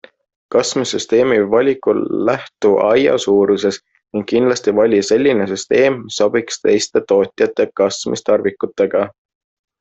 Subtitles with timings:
[0.53, 1.99] Kastmissüsteemi valikul
[2.29, 3.85] lähtu aia suurusest
[4.15, 9.07] ning kindlasti vali selline süsteem, mis sobiks teiste tootjate kastmistarvikutega.